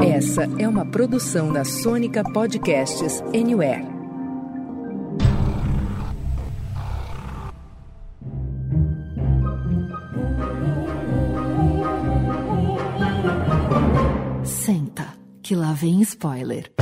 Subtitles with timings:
[0.00, 3.86] Essa é uma produção da Sônica Podcasts Anywhere.
[14.44, 15.08] Senta,
[15.42, 16.79] que lá vem spoiler.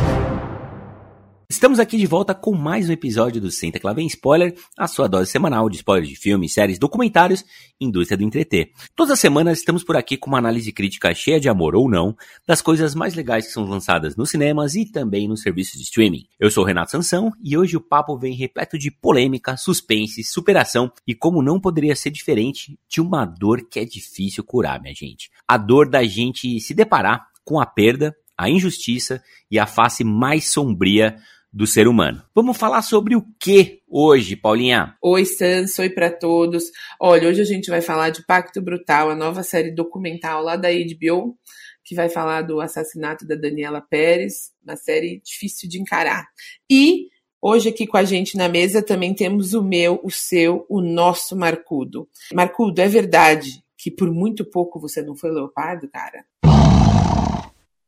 [1.51, 4.87] Estamos aqui de volta com mais um episódio do Senta que lá vem spoiler, a
[4.87, 7.43] sua dose semanal de spoilers de filmes, séries, documentários,
[7.81, 8.71] indústria do entreter.
[8.95, 12.15] Todas as semanas estamos por aqui com uma análise crítica cheia de amor ou não
[12.47, 16.27] das coisas mais legais que são lançadas nos cinemas e também nos serviços de streaming.
[16.39, 20.93] Eu sou o Renato Sansão e hoje o papo vem repleto de polêmica, suspense, superação
[21.07, 25.31] e como não poderia ser diferente de uma dor que é difícil curar, minha gente.
[25.49, 30.51] A dor da gente se deparar com a perda, a injustiça e a face mais
[30.51, 31.17] sombria
[31.59, 32.23] do ser humano.
[32.33, 34.95] Vamos falar sobre o que hoje, Paulinha?
[35.03, 36.71] Oi, Sans, oi para todos.
[37.01, 40.69] Olha, hoje a gente vai falar de Pacto Brutal, a nova série documental lá da
[40.69, 41.37] HBO,
[41.85, 46.29] que vai falar do assassinato da Daniela Pérez, uma série difícil de encarar.
[46.71, 47.09] E
[47.43, 51.35] hoje aqui com a gente na mesa também temos o meu, o seu, o nosso
[51.35, 52.09] Marcudo.
[52.33, 56.25] Marcudo, é verdade que por muito pouco você não foi leopardo, cara?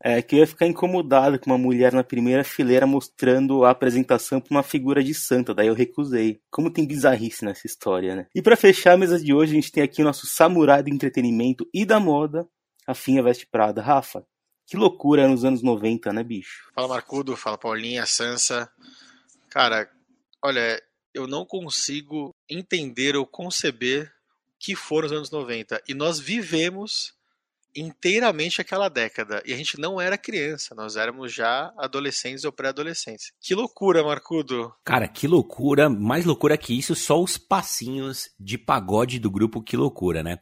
[0.02, 4.40] É que eu ia ficar incomodado com uma mulher na primeira fileira mostrando a apresentação
[4.40, 6.40] para uma figura de santa, daí eu recusei.
[6.50, 8.26] Como tem bizarrice nessa história, né?
[8.34, 10.88] E para fechar a mesa de hoje, a gente tem aqui o nosso samurai do
[10.88, 12.48] entretenimento e da moda,
[12.88, 13.82] Rafinha Veste Prada.
[13.82, 14.24] Rafa,
[14.66, 16.70] que loucura nos anos 90, né, bicho?
[16.74, 18.70] Fala Marcudo, fala Paulinha, Sansa.
[19.50, 19.90] Cara,
[20.42, 20.80] olha,
[21.12, 24.12] eu não consigo entender ou conceber
[24.58, 25.82] que foram os anos 90.
[25.88, 27.14] E nós vivemos
[27.74, 29.42] inteiramente aquela década.
[29.44, 33.32] E a gente não era criança, nós éramos já adolescentes ou pré-adolescentes.
[33.40, 34.72] Que loucura, Marcudo!
[34.84, 35.88] Cara, que loucura!
[35.88, 40.38] Mais loucura que isso, só os passinhos de pagode do grupo Que Loucura, né?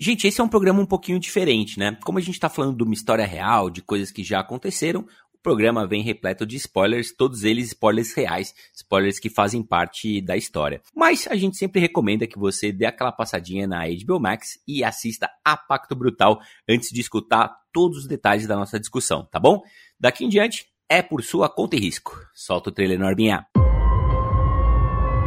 [0.00, 1.98] Gente, esse é um programa um pouquinho diferente, né?
[2.04, 5.04] Como a gente tá falando de uma história real, de coisas que já aconteceram,
[5.48, 10.82] programa vem repleto de spoilers, todos eles spoilers reais, spoilers que fazem parte da história.
[10.94, 15.26] Mas a gente sempre recomenda que você dê aquela passadinha na HBO Max e assista
[15.42, 16.38] a Pacto Brutal
[16.68, 19.62] antes de escutar todos os detalhes da nossa discussão, tá bom?
[19.98, 22.14] Daqui em diante é por sua conta e risco.
[22.34, 23.46] Solta o trailer Norbinha.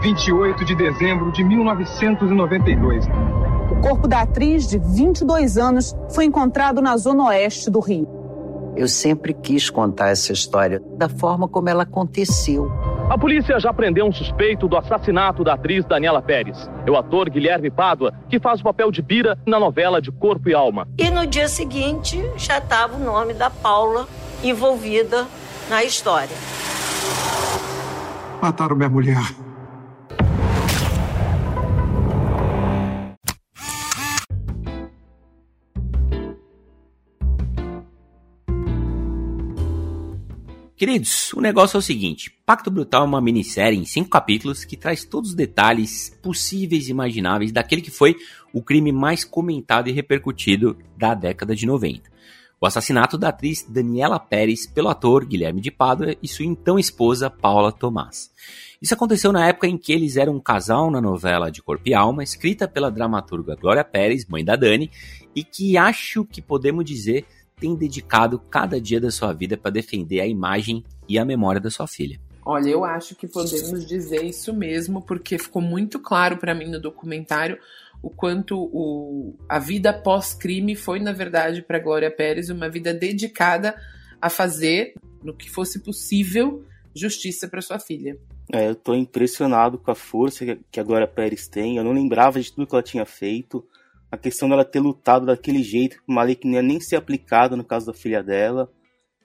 [0.03, 3.05] 28 de dezembro de 1992.
[3.71, 8.20] O corpo da atriz de 22 anos foi encontrado na zona oeste do Rio.
[8.75, 12.71] Eu sempre quis contar essa história da forma como ela aconteceu.
[13.09, 16.69] A polícia já prendeu um suspeito do assassinato da atriz Daniela Pérez.
[16.85, 20.47] É o ator Guilherme Pádua, que faz o papel de Bira na novela de Corpo
[20.47, 20.87] e Alma.
[20.97, 24.07] E no dia seguinte já estava o nome da Paula
[24.41, 25.27] envolvida
[25.69, 26.35] na história.
[28.41, 29.21] Mataram minha mulher.
[40.81, 44.75] Queridos, o negócio é o seguinte: Pacto Brutal é uma minissérie em cinco capítulos que
[44.75, 48.15] traz todos os detalhes possíveis e imagináveis daquele que foi
[48.51, 52.09] o crime mais comentado e repercutido da década de 90.
[52.59, 57.29] O assassinato da atriz Daniela Pérez pelo ator Guilherme de Pádua e sua então esposa
[57.29, 58.31] Paula Tomás.
[58.81, 61.93] Isso aconteceu na época em que eles eram um casal na novela de Corpo e
[61.93, 64.89] Alma, escrita pela dramaturga Glória Pérez, mãe da Dani,
[65.35, 67.27] e que acho que podemos dizer
[67.61, 71.69] tem dedicado cada dia da sua vida para defender a imagem e a memória da
[71.69, 72.19] sua filha.
[72.43, 76.81] Olha, eu acho que podemos dizer isso mesmo, porque ficou muito claro para mim no
[76.81, 77.59] documentário
[78.01, 83.79] o quanto o, a vida pós-crime foi, na verdade, para Glória Pérez uma vida dedicada
[84.19, 88.17] a fazer, no que fosse possível, justiça para sua filha.
[88.51, 91.77] É, eu tô impressionado com a força que a Glória Pérez tem.
[91.77, 93.63] Eu não lembrava de tudo que ela tinha feito
[94.11, 97.55] a questão dela ter lutado daquele jeito, uma lei que não ia nem ser aplicada
[97.55, 98.69] no caso da filha dela,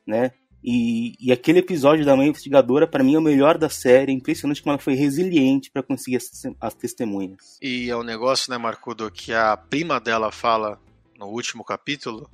[0.07, 0.31] né?
[0.63, 4.11] E, e aquele episódio da mãe investigadora, para mim, é o melhor da série.
[4.11, 6.31] É impressionante como ela foi resiliente para conseguir as,
[6.61, 7.57] as, testemunhas.
[7.63, 10.81] E é um negócio, né, Marcudo, que a prima dela fala
[11.17, 12.29] no último capítulo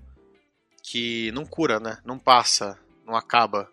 [0.82, 1.98] que não cura, né?
[2.04, 3.68] Não passa, não acaba.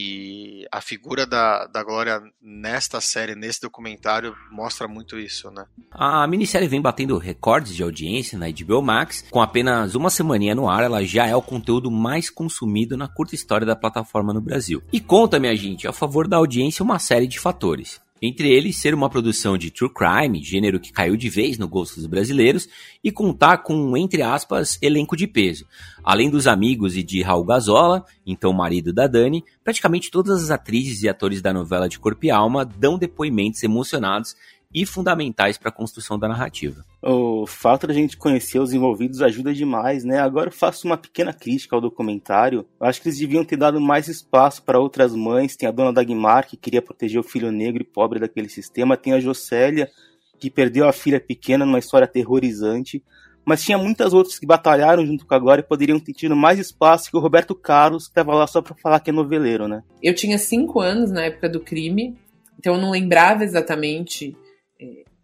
[0.00, 5.64] E a figura da, da Glória nesta série, nesse documentário, mostra muito isso, né?
[5.90, 9.24] A minissérie vem batendo recordes de audiência na HBO Max.
[9.28, 13.34] Com apenas uma semaninha no ar, ela já é o conteúdo mais consumido na curta
[13.34, 14.80] história da plataforma no Brasil.
[14.92, 18.00] E conta, minha gente, a favor da audiência uma série de fatores.
[18.20, 21.96] Entre eles, ser uma produção de true crime, gênero que caiu de vez no gosto
[21.96, 22.68] dos brasileiros,
[23.02, 25.66] e contar com entre aspas, elenco de peso.
[26.02, 31.02] Além dos amigos e de Raul Gazola, então marido da Dani, praticamente todas as atrizes
[31.02, 34.34] e atores da novela de Corpo e Alma dão depoimentos emocionados
[34.72, 36.84] e fundamentais para a construção da narrativa.
[37.02, 40.18] O fato da gente conhecer os envolvidos ajuda demais, né?
[40.18, 42.66] Agora eu faço uma pequena crítica ao documentário.
[42.78, 45.56] Eu acho que eles deviam ter dado mais espaço para outras mães.
[45.56, 48.96] Tem a dona Dagmar, que queria proteger o filho negro e pobre daquele sistema.
[48.96, 49.90] Tem a Jocélia,
[50.38, 53.02] que perdeu a filha pequena numa história aterrorizante.
[53.46, 56.58] Mas tinha muitas outras que batalharam junto com a Glória e poderiam ter tido mais
[56.58, 59.82] espaço que o Roberto Carlos, que estava lá só para falar que é noveleiro, né?
[60.02, 62.18] Eu tinha cinco anos na época do crime,
[62.58, 64.36] então eu não lembrava exatamente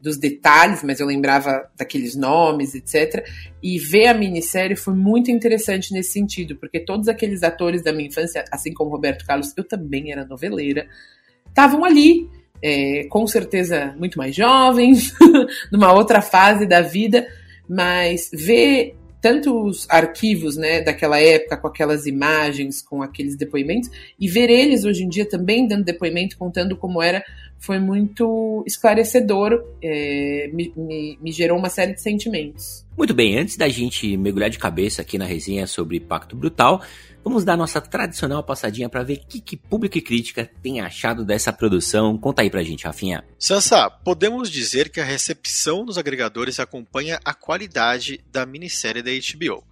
[0.00, 3.26] dos detalhes, mas eu lembrava daqueles nomes, etc.
[3.62, 8.08] E ver a minissérie foi muito interessante nesse sentido, porque todos aqueles atores da minha
[8.08, 10.86] infância, assim como Roberto Carlos, eu também era noveleira,
[11.48, 12.28] estavam ali.
[12.66, 15.12] É, com certeza muito mais jovens,
[15.70, 17.26] numa outra fase da vida,
[17.68, 23.90] mas ver tantos arquivos né, daquela época, com aquelas imagens, com aqueles depoimentos,
[24.20, 27.24] e ver eles hoje em dia também dando depoimento, contando como era,
[27.64, 32.84] foi muito esclarecedor, é, me, me, me, gerou uma série de sentimentos.
[32.96, 36.82] Muito bem, antes da gente mergulhar de cabeça aqui na resenha sobre Pacto Brutal,
[37.24, 41.24] Vamos dar nossa tradicional passadinha para ver o que, que, público e crítica tem achado
[41.24, 42.18] dessa produção.
[42.18, 43.24] Conta aí pra gente, Rafinha.
[43.38, 49.64] Sansa, podemos dizer que a recepção nos agregadores acompanha a qualidade da minissérie da HBO.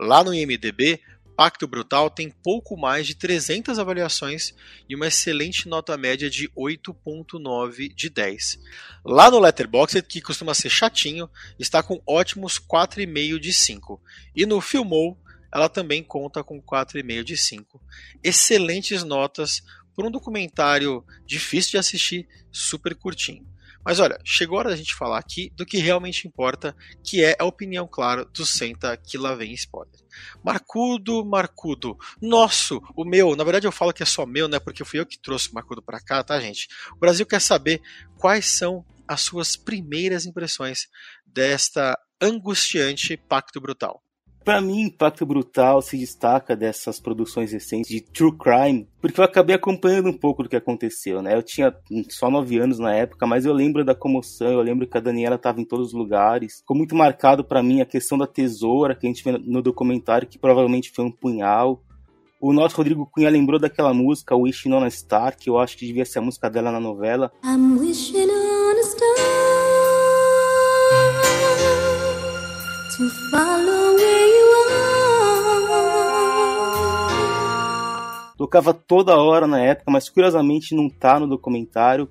[0.00, 0.98] Lá no IMDB,
[1.36, 4.54] Pacto Brutal tem pouco mais de 300 avaliações
[4.88, 8.60] e uma excelente nota média de 8.9 de 10.
[9.04, 11.28] Lá no Letterboxd, que costuma ser chatinho,
[11.58, 14.00] está com ótimos 4,5 de 5.
[14.34, 15.18] E no Filmou,
[15.52, 17.82] ela também conta com 4,5 de 5.
[18.22, 19.62] Excelentes notas
[19.94, 23.46] por um documentário difícil de assistir, super curtinho.
[23.84, 27.36] Mas olha, chegou a hora da gente falar aqui do que realmente importa, que é
[27.38, 30.00] a opinião, claro, do Senta que lá vem spoiler.
[30.42, 34.84] Marcudo, Marcudo, nosso, o meu, na verdade eu falo que é só meu, né, porque
[34.84, 36.68] fui eu que trouxe o Marcudo para cá, tá, gente?
[36.92, 37.80] O Brasil quer saber
[38.16, 40.88] quais são as suas primeiras impressões
[41.26, 44.03] desta angustiante Pacto Brutal.
[44.44, 49.56] Para mim, Impacto Brutal se destaca dessas produções recentes de true crime, porque eu acabei
[49.56, 51.34] acompanhando um pouco do que aconteceu, né?
[51.34, 51.74] Eu tinha
[52.10, 55.36] só nove anos na época, mas eu lembro da comoção, eu lembro que a Daniela
[55.36, 56.58] estava em todos os lugares.
[56.58, 60.28] Ficou muito marcado para mim a questão da tesoura que a gente vê no documentário,
[60.28, 61.82] que provavelmente foi um punhal.
[62.38, 65.86] O nosso Rodrigo Cunha lembrou daquela música Wishing on a Star, que eu acho que
[65.86, 67.32] devia ser a música dela na novela.
[67.42, 69.14] I'm wishing on a star
[72.98, 73.94] to follow
[78.36, 82.08] Tocava toda hora na época, mas curiosamente não tá no documentário.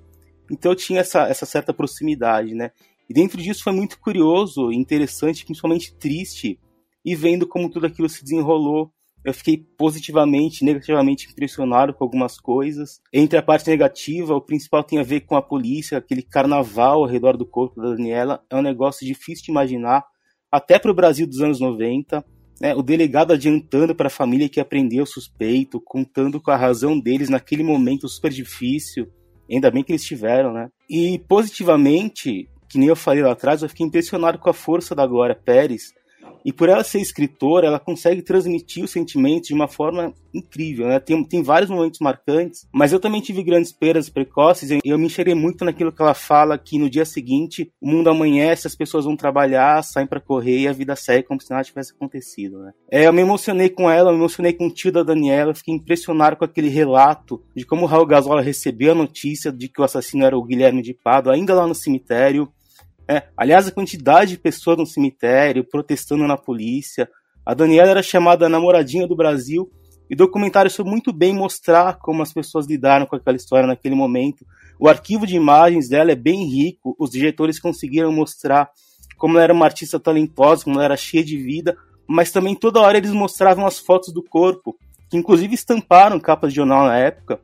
[0.50, 2.70] Então eu tinha essa, essa certa proximidade, né?
[3.08, 6.58] E dentro disso foi muito curioso, interessante, principalmente triste,
[7.04, 8.90] e vendo como tudo aquilo se desenrolou.
[9.22, 13.00] Eu fiquei positivamente, negativamente impressionado com algumas coisas.
[13.12, 17.08] Entre a parte negativa, o principal tem a ver com a polícia, aquele carnaval ao
[17.08, 18.42] redor do corpo da Daniela.
[18.50, 20.04] É um negócio difícil de imaginar,
[20.52, 22.24] até para o Brasil dos anos 90
[22.64, 26.98] né, o delegado adiantando para a família que aprendeu o suspeito, contando com a razão
[26.98, 29.06] deles naquele momento super difícil.
[29.50, 30.70] Ainda bem que eles tiveram, né?
[30.88, 35.06] E positivamente, que nem eu falei lá atrás, eu fiquei impressionado com a força da
[35.06, 35.92] Glória Pérez
[36.44, 40.98] e por ela ser escritora, ela consegue transmitir os sentimentos de uma forma incrível, né?
[40.98, 45.06] Tem, tem vários momentos marcantes, mas eu também tive grandes perdas precoces e eu me
[45.06, 49.04] enxerguei muito naquilo que ela fala que no dia seguinte o mundo amanhece, as pessoas
[49.04, 52.72] vão trabalhar, saem para correr e a vida segue como se nada tivesse acontecido, né?
[52.90, 55.74] É, eu me emocionei com ela, eu me emocionei com o tio da Daniela, fiquei
[55.74, 59.84] impressionado com aquele relato de como o Raul Gazola recebeu a notícia de que o
[59.84, 62.52] assassino era o Guilherme de Pado, ainda lá no cemitério,
[63.08, 67.08] é, aliás, a quantidade de pessoas no cemitério protestando na polícia.
[67.44, 69.70] A Daniela era chamada namoradinha do Brasil
[70.08, 73.94] e o documentário soube muito bem mostrar como as pessoas lidaram com aquela história naquele
[73.94, 74.46] momento.
[74.78, 78.70] O arquivo de imagens dela é bem rico, os diretores conseguiram mostrar
[79.16, 82.80] como ela era uma artista talentosa, como ela era cheia de vida, mas também toda
[82.80, 84.76] hora eles mostravam as fotos do corpo,
[85.08, 87.40] que inclusive estamparam capas de jornal na época,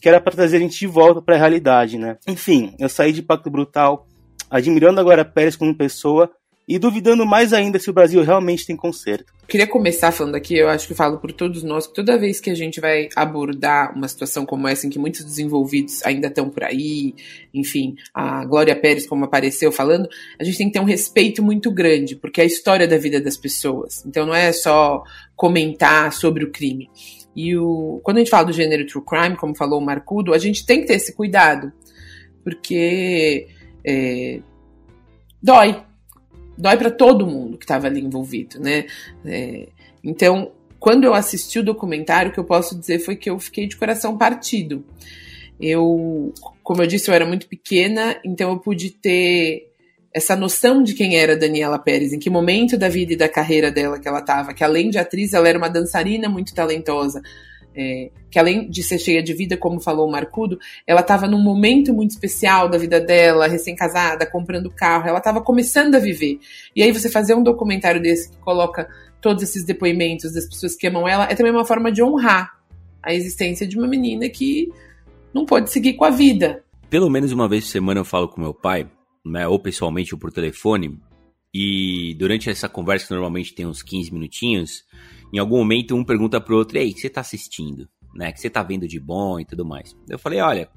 [0.00, 2.18] que era para trazer a gente de volta para a realidade, né?
[2.26, 4.06] Enfim, eu saí de Pacto Brutal
[4.52, 6.30] admirando agora Pérez como pessoa
[6.68, 9.32] e duvidando mais ainda se o Brasil realmente tem conserto.
[9.48, 12.50] Queria começar falando aqui, eu acho que falo por todos nós, que toda vez que
[12.50, 16.64] a gente vai abordar uma situação como essa, em que muitos desenvolvidos ainda estão por
[16.64, 17.14] aí,
[17.52, 21.70] enfim, a Glória Pérez, como apareceu falando, a gente tem que ter um respeito muito
[21.70, 24.04] grande, porque é a história da vida das pessoas.
[24.06, 25.02] Então não é só
[25.34, 26.88] comentar sobre o crime.
[27.34, 30.38] E o, quando a gente fala do gênero true crime, como falou o Marcudo, a
[30.38, 31.72] gente tem que ter esse cuidado,
[32.44, 33.48] porque
[33.84, 34.40] é,
[35.42, 35.82] dói.
[36.56, 38.86] Dói para todo mundo que estava ali envolvido, né?
[39.24, 39.68] É,
[40.04, 43.66] então, quando eu assisti o documentário, o que eu posso dizer foi que eu fiquei
[43.66, 44.84] de coração partido.
[45.60, 49.72] Eu, como eu disse, eu era muito pequena, então eu pude ter
[50.12, 53.70] essa noção de quem era Daniela Pérez, em que momento da vida e da carreira
[53.70, 57.22] dela que ela estava, que além de atriz, ela era uma dançarina muito talentosa,
[57.74, 61.40] é, que além de ser cheia de vida, como falou o Marcudo, ela estava num
[61.40, 66.38] momento muito especial da vida dela, recém-casada, comprando carro, ela estava começando a viver.
[66.74, 68.88] E aí você fazer um documentário desse que coloca
[69.20, 72.58] todos esses depoimentos das pessoas que amam ela, é também uma forma de honrar
[73.02, 74.70] a existência de uma menina que
[75.32, 76.64] não pode seguir com a vida.
[76.90, 78.88] Pelo menos uma vez por semana eu falo com meu pai,
[79.24, 80.98] né, ou pessoalmente ou por telefone,
[81.54, 84.84] e durante essa conversa, que normalmente tem uns 15 minutinhos,
[85.32, 87.88] em algum momento um pergunta pro outro, ei, o que você tá assistindo?
[88.14, 89.96] Né, que você tá vendo de bom e tudo mais.
[90.06, 90.68] Eu falei, olha,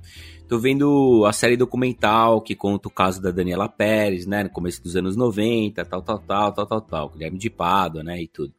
[0.48, 4.82] tô vendo a série documental que conta o caso da Daniela Pérez, né, no começo
[4.82, 8.54] dos anos 90, tal, tal, tal, tal, tal, tal, Guilherme de Pádua, né, e tudo.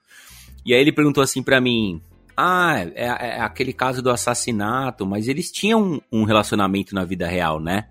[0.64, 2.02] E aí ele perguntou assim para mim,
[2.36, 7.26] ah, é, é, aquele caso do assassinato, mas eles tinham um, um relacionamento na vida
[7.26, 7.88] real, né?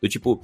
[0.00, 0.40] Do tipo,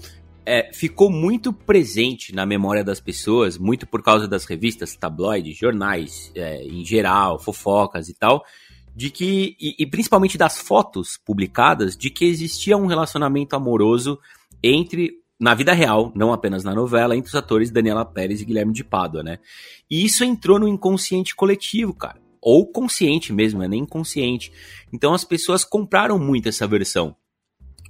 [0.51, 6.33] é, ficou muito presente na memória das pessoas, muito por causa das revistas, tabloides, jornais
[6.35, 8.45] é, em geral, fofocas e tal,
[8.93, 14.19] de que, e, e, principalmente das fotos publicadas, de que existia um relacionamento amoroso
[14.61, 18.73] entre, na vida real, não apenas na novela, entre os atores Daniela Pérez e Guilherme
[18.73, 19.39] de Pádua, né?
[19.89, 22.21] E isso entrou no inconsciente coletivo, cara.
[22.43, 24.51] Ou consciente mesmo, é nem inconsciente.
[24.93, 27.15] Então as pessoas compraram muito essa versão.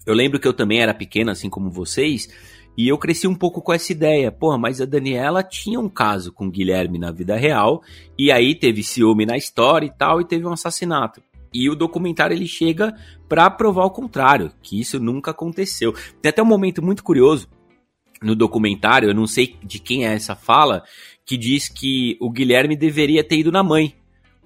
[0.06, 2.28] Eu lembro que eu também era pequena, assim como vocês,
[2.76, 4.32] e eu cresci um pouco com essa ideia.
[4.32, 7.82] Porra, mas a Daniela tinha um caso com o Guilherme na vida real,
[8.18, 11.22] e aí teve ciúme na história e tal, e teve um assassinato.
[11.52, 12.94] E o documentário ele chega
[13.28, 15.92] para provar o contrário, que isso nunca aconteceu.
[16.22, 17.48] Tem até um momento muito curioso
[18.22, 20.84] no documentário, eu não sei de quem é essa fala,
[21.24, 23.94] que diz que o Guilherme deveria ter ido na mãe,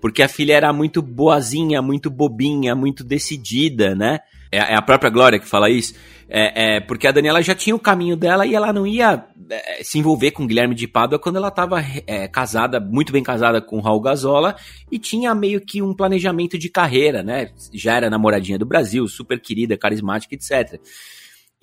[0.04, 4.20] porque a filha era muito boazinha, muito bobinha, muito decidida, né?
[4.52, 5.94] É, é a própria Glória que fala isso.
[6.28, 9.82] É, é, porque a Daniela já tinha o caminho dela e ela não ia é,
[9.82, 13.80] se envolver com Guilherme de Pádua quando ela estava é, casada, muito bem casada com
[13.80, 14.56] Raul Gazola
[14.92, 17.48] e tinha meio que um planejamento de carreira, né?
[17.72, 20.82] Já era namoradinha do Brasil, super querida, carismática, etc.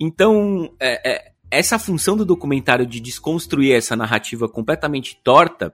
[0.00, 5.72] Então, é, essa função do documentário de desconstruir essa narrativa completamente torta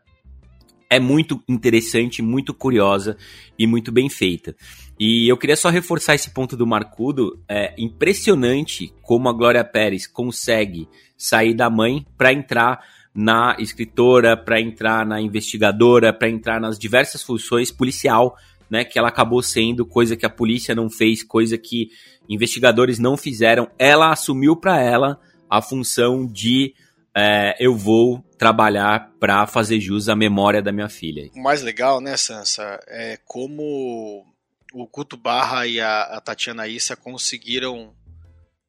[0.91, 3.17] é muito interessante, muito curiosa
[3.59, 4.57] e muito bem feita.
[4.99, 7.39] E eu queria só reforçar esse ponto do Marcudo.
[7.49, 12.81] É impressionante como a Glória Pérez consegue sair da mãe para entrar
[13.15, 18.37] na escritora, para entrar na investigadora, para entrar nas diversas funções policial,
[18.71, 21.91] né, que ela acabou sendo coisa que a polícia não fez, coisa que
[22.29, 23.69] investigadores não fizeram.
[23.79, 26.75] Ela assumiu para ela a função de
[27.15, 31.29] é, eu vou trabalhar para fazer jus à memória da minha filha.
[31.35, 34.25] O mais legal, né, Sansa, é como
[34.73, 37.95] o Guto Barra e a, a Tatiana Issa conseguiram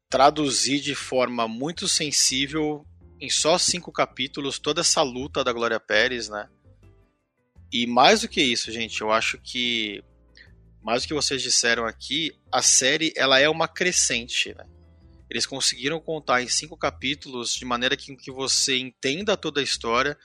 [0.10, 2.84] traduzir de forma muito sensível
[3.22, 6.50] em só cinco capítulos toda essa luta da Glória Pérez, né?
[7.72, 10.04] E mais do que isso, gente, eu acho que
[10.82, 14.66] mais do que vocês disseram aqui, a série ela é uma crescente, né?
[15.30, 20.18] Eles conseguiram contar em cinco capítulos de maneira que, que você entenda toda a história.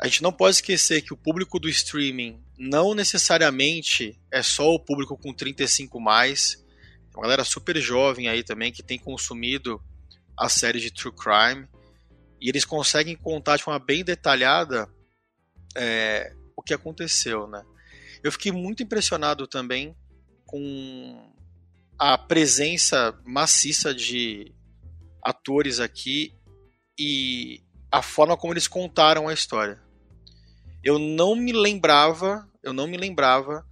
[0.00, 4.78] A gente não pode esquecer que o público do streaming não necessariamente é só o
[4.78, 6.62] público com 35 mais.
[7.14, 9.82] Uma galera super jovem aí também que tem consumido
[10.36, 11.66] a série de True Crime.
[12.40, 14.88] E eles conseguem contar de forma bem detalhada
[15.76, 17.62] é, o que aconteceu, né?
[18.22, 19.96] Eu fiquei muito impressionado também
[20.44, 21.32] com
[22.00, 24.54] a presença maciça de
[25.22, 26.32] atores aqui
[26.98, 29.78] e a forma como eles contaram a história.
[30.82, 33.66] Eu não me lembrava, eu não me lembrava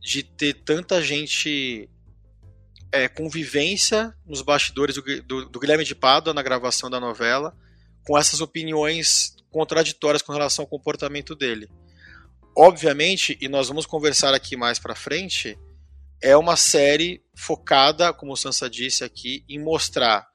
[0.00, 1.88] de ter tanta gente
[2.90, 7.56] é, convivência nos bastidores do, do, do Guilherme de Pádua na gravação da novela,
[8.04, 11.68] com essas opiniões contraditórias com relação ao comportamento dele.
[12.56, 15.56] Obviamente, e nós vamos conversar aqui mais para frente,
[16.20, 20.26] é uma série focada, como o Sansa disse aqui, em mostrar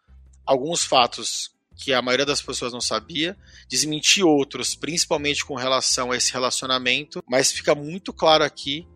[0.45, 3.35] alguns fatos que a maioria das pessoas não sabia,
[3.67, 8.87] desmentir outros, principalmente com relação a esse relacionamento, mas fica muito claro aqui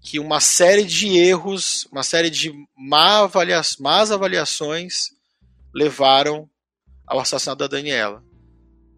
[0.00, 5.10] que uma série de erros, uma série de má avalia más avaliações
[5.72, 6.50] levaram
[7.06, 8.22] ao assassinato da Daniela.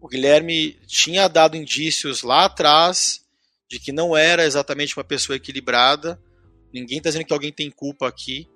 [0.01, 3.21] O Guilherme tinha dado indícios lá atrás
[3.69, 6.19] de que não era exatamente uma pessoa equilibrada,
[6.73, 8.47] Ninguém está dizendo que alguém tem culpa aqui,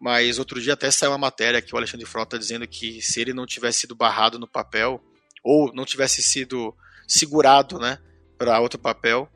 [0.00, 3.32] mas outro dia até saiu uma matéria que o Alexandre Frota dizendo que se ele
[3.32, 5.02] não tivesse sido barrado no papel,
[5.42, 6.74] ou não tivesse sido
[7.06, 7.98] segurado né,
[8.36, 9.28] para outro papel,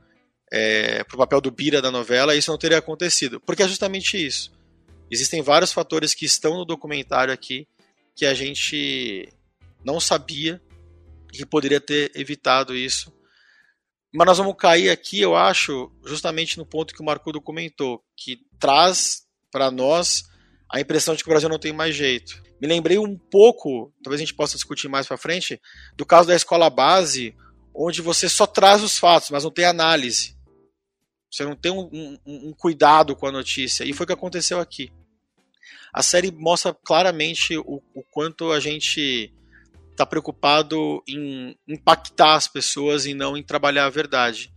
[0.52, 3.40] é, para o papel do Bira da novela, isso não teria acontecido.
[3.40, 4.52] Porque é justamente isso.
[5.10, 7.66] Existem vários fatores que estão no documentário aqui
[8.14, 9.32] que a gente
[9.84, 10.60] não sabia
[11.32, 13.12] que poderia ter evitado isso.
[14.12, 18.40] Mas nós vamos cair aqui, eu acho, justamente no ponto que o Marco comentou, que
[18.58, 20.24] traz para nós
[20.70, 22.42] a impressão de que o Brasil não tem mais jeito.
[22.60, 25.60] Me lembrei um pouco, talvez a gente possa discutir mais para frente,
[25.96, 27.34] do caso da escola base,
[27.74, 30.36] onde você só traz os fatos, mas não tem análise.
[31.30, 33.84] Você não tem um, um, um cuidado com a notícia.
[33.84, 34.92] E foi o que aconteceu aqui.
[35.92, 39.32] A série mostra claramente o, o quanto a gente
[40.02, 44.52] está preocupado em impactar as pessoas e não em trabalhar a verdade.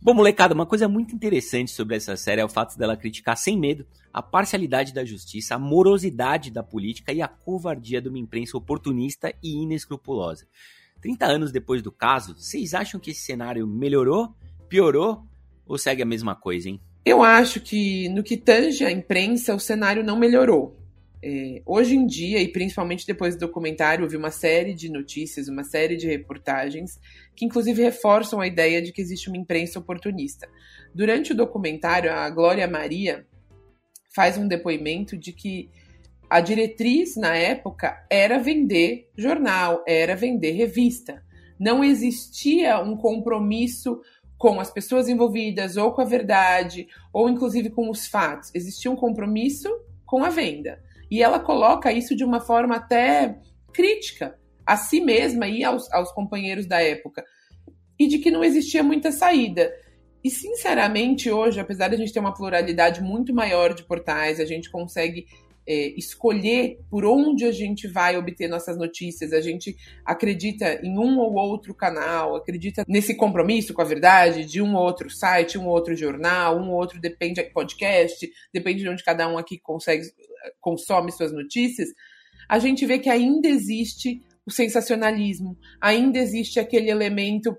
[0.00, 3.58] Bom, molecada, uma coisa muito interessante sobre essa série é o fato dela criticar sem
[3.58, 8.56] medo a parcialidade da justiça, a morosidade da política e a covardia de uma imprensa
[8.56, 10.46] oportunista e inescrupulosa.
[11.00, 14.32] 30 anos depois do caso, vocês acham que esse cenário melhorou,
[14.68, 15.26] piorou
[15.66, 16.80] ou segue a mesma coisa, hein?
[17.04, 20.85] Eu acho que no que tange a imprensa, o cenário não melhorou.
[21.28, 25.64] É, hoje em dia, e principalmente depois do documentário, houve uma série de notícias, uma
[25.64, 27.00] série de reportagens
[27.34, 30.48] que, inclusive, reforçam a ideia de que existe uma imprensa oportunista.
[30.94, 33.26] Durante o documentário, a Glória Maria
[34.14, 35.68] faz um depoimento de que
[36.30, 41.24] a diretriz na época era vender jornal, era vender revista.
[41.58, 44.00] Não existia um compromisso
[44.38, 48.52] com as pessoas envolvidas, ou com a verdade, ou inclusive com os fatos.
[48.54, 49.68] Existia um compromisso
[50.04, 50.86] com a venda.
[51.10, 53.38] E ela coloca isso de uma forma até
[53.72, 57.24] crítica a si mesma e aos, aos companheiros da época.
[57.98, 59.72] E de que não existia muita saída.
[60.22, 64.44] E, sinceramente, hoje, apesar de a gente ter uma pluralidade muito maior de portais, a
[64.44, 65.24] gente consegue
[65.66, 71.18] é, escolher por onde a gente vai obter nossas notícias, a gente acredita em um
[71.18, 75.66] ou outro canal, acredita nesse compromisso com a verdade de um ou outro site, um
[75.66, 80.04] ou outro jornal, um ou outro depende podcast, depende de onde cada um aqui consegue
[80.60, 81.88] consome suas notícias,
[82.48, 87.56] a gente vê que ainda existe o sensacionalismo, ainda existe aquele elemento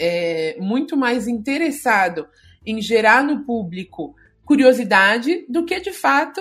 [0.00, 2.26] é, muito mais interessado
[2.66, 6.40] em gerar no público curiosidade do que de fato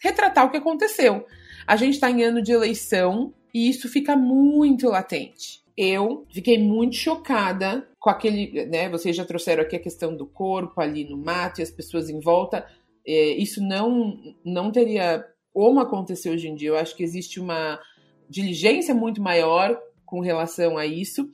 [0.00, 1.24] retratar o que aconteceu.
[1.66, 5.62] A gente está em ano de eleição e isso fica muito latente.
[5.76, 8.88] Eu fiquei muito chocada com aquele, né?
[8.88, 12.20] Vocês já trouxeram aqui a questão do corpo ali no mato e as pessoas em
[12.20, 12.66] volta
[13.08, 16.68] é, isso não, não teria como acontecer hoje em dia.
[16.68, 17.80] Eu acho que existe uma
[18.28, 21.26] diligência muito maior com relação a isso.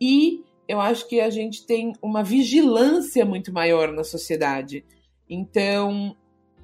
[0.00, 4.84] E eu acho que a gente tem uma vigilância muito maior na sociedade.
[5.30, 6.16] Então,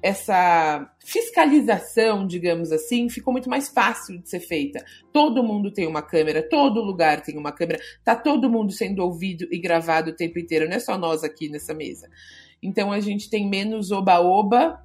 [0.03, 4.83] essa fiscalização, digamos assim, ficou muito mais fácil de ser feita.
[5.13, 9.47] Todo mundo tem uma câmera, todo lugar tem uma câmera, tá todo mundo sendo ouvido
[9.49, 12.09] e gravado o tempo inteiro, não é só nós aqui nessa mesa.
[12.61, 14.83] Então a gente tem menos oba-oba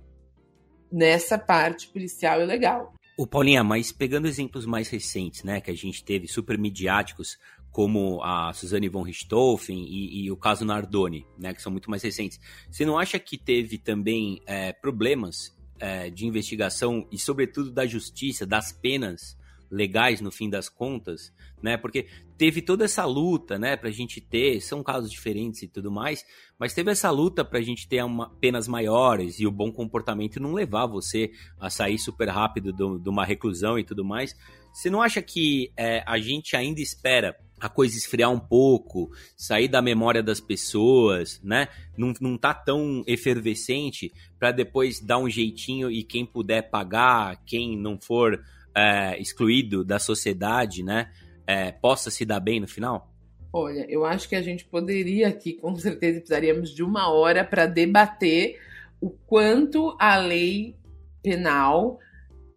[0.90, 2.94] nessa parte policial e legal.
[3.18, 7.38] O Paulinha, mas pegando exemplos mais recentes, né, que a gente teve super midiáticos,
[7.72, 12.02] como a Suzane von Richthofen e, e, o caso Nardoni, né, que são muito mais
[12.02, 12.40] recentes.
[12.70, 18.46] Você não acha que teve também é, problemas é, de investigação e, sobretudo, da justiça,
[18.46, 19.36] das penas
[19.70, 21.76] legais no fim das contas, né?
[21.76, 26.24] Porque teve toda essa luta, né, pra gente ter, são casos diferentes e tudo mais,
[26.58, 30.52] mas teve essa luta pra gente ter uma, penas maiores e o bom comportamento não
[30.52, 34.34] levar você a sair super rápido de uma reclusão e tudo mais.
[34.72, 39.68] Você não acha que é, a gente ainda espera a coisa esfriar um pouco, sair
[39.68, 41.68] da memória das pessoas, né?
[41.96, 47.78] Não, não tá tão efervescente para depois dar um jeitinho e quem puder pagar, quem
[47.78, 48.38] não for
[48.76, 51.10] é, excluído da sociedade, né,
[51.46, 53.12] é, possa se dar bem no final?
[53.52, 57.66] Olha, eu acho que a gente poderia aqui, com certeza, precisaríamos de uma hora para
[57.66, 58.60] debater
[59.00, 60.76] o quanto a lei
[61.22, 61.98] penal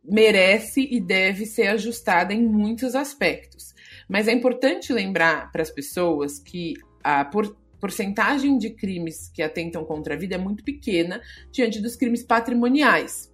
[0.04, 3.73] merece e deve ser ajustada em muitos aspectos.
[4.08, 6.73] Mas é importante lembrar para as pessoas que
[7.04, 11.21] a por, porcentagem de crimes que atentam contra a vida é muito pequena
[11.52, 13.32] diante dos crimes patrimoniais.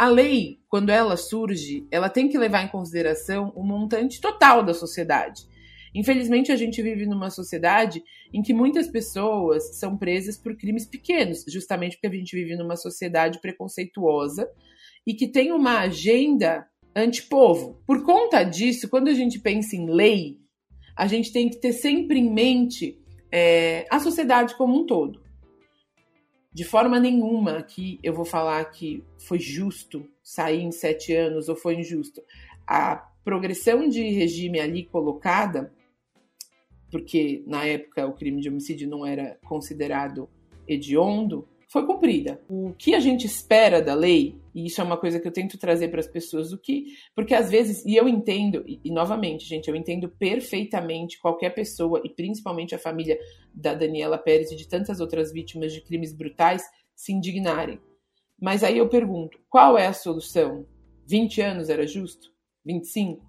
[0.00, 4.72] A lei, quando ela surge, ela tem que levar em consideração o montante total da
[4.72, 5.42] sociedade.
[5.94, 11.44] Infelizmente, a gente vive numa sociedade em que muitas pessoas são presas por crimes pequenos,
[11.46, 14.48] justamente porque a gente vive numa sociedade preconceituosa
[15.06, 17.82] e que tem uma agenda antipovo.
[17.86, 20.38] Por conta disso, quando a gente pensa em lei,
[20.96, 22.98] a gente tem que ter sempre em mente
[23.30, 25.19] é, a sociedade como um todo.
[26.52, 31.54] De forma nenhuma que eu vou falar que foi justo sair em sete anos ou
[31.54, 32.22] foi injusto.
[32.66, 35.72] A progressão de regime ali colocada,
[36.90, 40.28] porque na época o crime de homicídio não era considerado
[40.66, 42.40] hediondo, foi cumprida.
[42.48, 45.56] O que a gente espera da lei, e isso é uma coisa que eu tento
[45.56, 49.46] trazer para as pessoas, o que, porque às vezes, e eu entendo, e, e, novamente,
[49.46, 53.16] gente, eu entendo perfeitamente qualquer pessoa, e principalmente a família
[53.54, 57.78] da Daniela Pérez e de tantas outras vítimas de crimes brutais, se indignarem.
[58.38, 60.66] Mas aí eu pergunto, qual é a solução?
[61.06, 62.32] 20 anos era justo?
[62.64, 63.24] 25?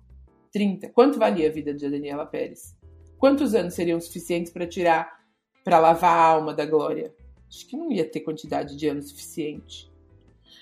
[0.52, 0.90] 30?
[0.90, 2.76] Quanto valia a vida de Daniela Pérez?
[3.20, 5.22] Quantos anos seriam suficientes para tirar,
[5.64, 7.14] para lavar a alma da Glória?
[7.52, 9.92] Acho que não ia ter quantidade de anos suficiente.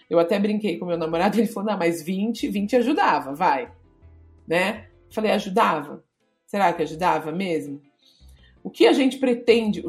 [0.10, 3.72] Eu até brinquei com meu namorado, ele falou: "Não, mas 20, 20 ajudava, vai".
[4.48, 4.88] Né?
[5.12, 6.04] Falei: "Ajudava?
[6.48, 7.80] Será que ajudava mesmo?"
[8.64, 9.84] O que a gente pretende,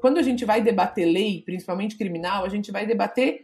[0.00, 3.41] quando a gente vai debater lei, principalmente criminal, a gente vai debater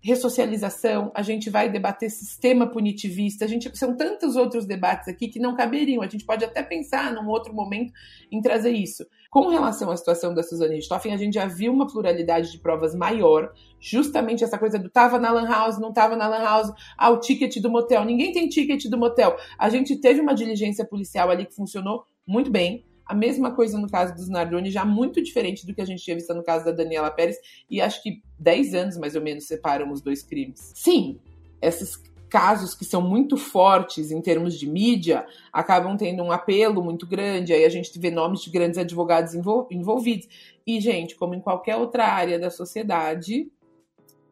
[0.00, 5.40] ressocialização, a gente vai debater sistema punitivista, a gente são tantos outros debates aqui que
[5.40, 6.02] não caberiam.
[6.02, 7.92] A gente pode até pensar num outro momento
[8.30, 9.04] em trazer isso.
[9.30, 12.94] Com relação à situação da Suzane Richthofen, a gente já viu uma pluralidade de provas
[12.94, 17.10] maior, justamente essa coisa do tava na lan house, não tava na lan house, ah,
[17.10, 19.36] o ticket do motel, ninguém tem ticket do motel.
[19.58, 22.84] A gente teve uma diligência policial ali que funcionou muito bem.
[23.08, 26.14] A mesma coisa no caso dos Nardoni, já muito diferente do que a gente tinha
[26.14, 27.36] visto no caso da Daniela Pérez,
[27.70, 30.72] e acho que 10 anos mais ou menos separam os dois crimes.
[30.74, 31.18] Sim,
[31.62, 31.96] esses
[32.28, 37.54] casos que são muito fortes em termos de mídia acabam tendo um apelo muito grande,
[37.54, 39.32] aí a gente vê nomes de grandes advogados
[39.70, 40.28] envolvidos.
[40.66, 43.50] E, gente, como em qualquer outra área da sociedade,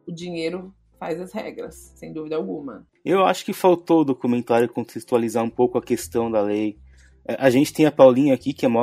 [0.07, 2.87] o dinheiro faz as regras, sem dúvida alguma.
[3.05, 6.79] Eu acho que faltou o documentário contextualizar um pouco a questão da lei
[7.27, 8.81] a gente tem a Paulinha aqui, que é uma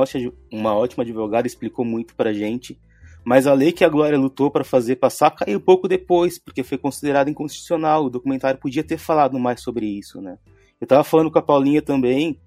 [0.76, 2.78] ótima, advogada, explicou muito pra gente.
[3.26, 6.78] Mas a lei que a Glória lutou para fazer passar caiu pouco depois, porque foi
[6.78, 8.06] considerada inconstitucional.
[8.06, 10.38] O documentário podia ter falado mais sobre isso, né?
[10.80, 12.38] Eu tava falando com a Paulinha também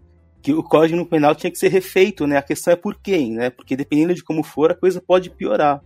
[0.42, 2.37] que o Código Penal tinha que ser refeito, né?
[2.37, 3.48] A questão é por quem, né?
[3.48, 5.82] Porque dependendo de como for, a coisa pode piorar.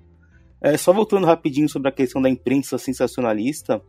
[0.61, 3.81] É, só voltando rapidinho sobre a questão da imprensa sensacionalista,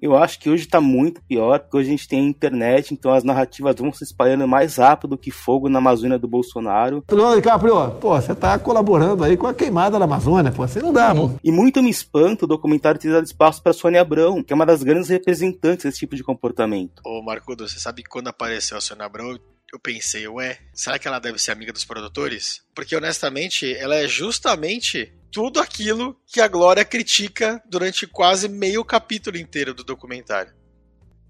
[0.00, 3.12] eu acho que hoje está muito pior, porque hoje a gente tem a internet, então
[3.12, 7.04] as narrativas vão se espalhando mais rápido que fogo na Amazônia do Bolsonaro.
[7.10, 10.92] Leonardo DiCaprio, pô, você está colaborando aí com a queimada da Amazônia, pô, você não
[10.92, 11.30] dá, pô.
[11.42, 14.66] E muito me espanta o documentário ter dado espaço para Sônia Abrão, que é uma
[14.66, 17.02] das grandes representantes desse tipo de comportamento.
[17.04, 19.38] Ô, Marcudo, você sabe que quando apareceu a Sônia Abrão,
[19.72, 22.62] eu pensei, ué, será que ela deve ser amiga dos produtores?
[22.74, 29.36] Porque honestamente, ela é justamente tudo aquilo que a Glória critica durante quase meio capítulo
[29.36, 30.52] inteiro do documentário.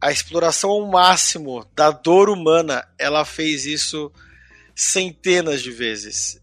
[0.00, 4.10] A exploração ao máximo da dor humana, ela fez isso
[4.74, 6.40] centenas de vezes.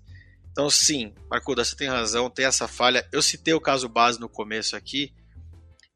[0.52, 3.08] Então, sim, Marcuda, você tem razão, tem essa falha.
[3.12, 5.14] Eu citei o caso base no começo aqui,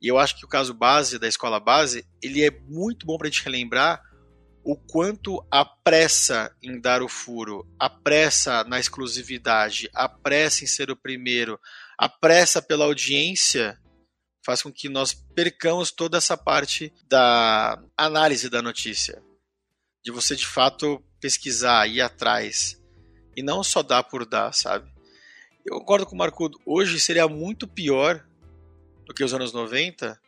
[0.02, 3.28] e eu acho que o caso base da escola base, ele é muito bom para
[3.28, 4.02] a gente relembrar
[4.64, 10.68] o quanto a pressa em dar o furo, a pressa na exclusividade, a pressa em
[10.68, 11.60] ser o primeiro,
[11.98, 13.80] a pressa pela audiência
[14.46, 19.22] faz com que nós percamos toda essa parte da análise da notícia,
[20.04, 22.80] de você de fato pesquisar, ir atrás
[23.36, 24.92] e não só dar por dar, sabe?
[25.66, 28.26] Eu concordo com o Marcudo, hoje seria muito pior
[29.06, 30.20] do que os anos 90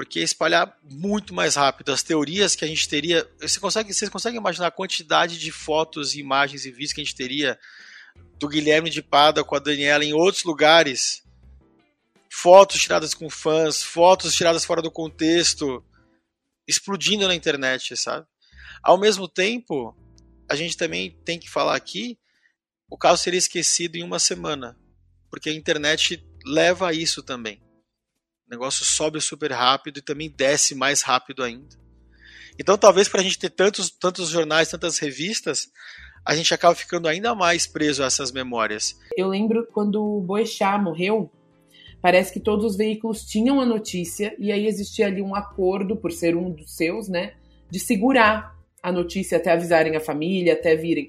[0.00, 1.92] porque espalhar muito mais rápido.
[1.92, 3.30] As teorias que a gente teria.
[3.38, 7.14] Você consegue, vocês conseguem imaginar a quantidade de fotos, imagens e vídeos que a gente
[7.14, 7.58] teria
[8.38, 11.22] do Guilherme de Pada com a Daniela em outros lugares?
[12.32, 15.84] Fotos tiradas com fãs, fotos tiradas fora do contexto,
[16.66, 18.26] explodindo na internet, sabe?
[18.82, 19.94] Ao mesmo tempo,
[20.48, 22.18] a gente também tem que falar aqui:
[22.88, 24.80] o caso seria esquecido em uma semana,
[25.28, 27.60] porque a internet leva a isso também.
[28.50, 31.68] O negócio sobe super rápido e também desce mais rápido ainda.
[32.58, 35.70] Então, talvez para a gente ter tantos, tantos jornais, tantas revistas,
[36.26, 38.98] a gente acaba ficando ainda mais preso a essas memórias.
[39.16, 41.30] Eu lembro quando o Boechat morreu,
[42.02, 46.10] parece que todos os veículos tinham a notícia e aí existia ali um acordo, por
[46.10, 47.34] ser um dos seus, né,
[47.70, 51.08] de segurar a notícia até avisarem a família, até virem.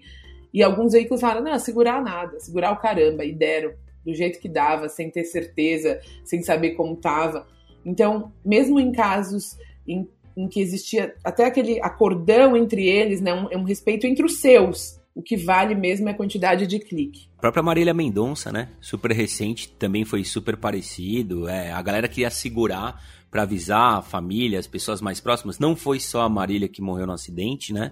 [0.53, 3.73] E alguns veículos falaram, não, segurar nada, segurar o caramba, e deram
[4.05, 7.47] do jeito que dava, sem ter certeza, sem saber como estava.
[7.85, 13.47] Então, mesmo em casos em, em, que existia até aquele acordão entre eles, né, um,
[13.59, 17.27] um respeito entre os seus, o que vale mesmo é a quantidade de clique.
[17.37, 18.69] A própria Marília Mendonça, né?
[18.79, 21.49] Super recente, também foi super parecido.
[21.49, 25.59] É, a galera queria segurar para avisar a família, as pessoas mais próximas.
[25.59, 27.91] Não foi só a Marília que morreu no acidente, né?